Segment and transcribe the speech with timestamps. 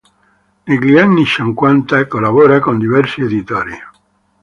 [0.63, 3.73] Negli anni cinquanta collabora con diversi editori.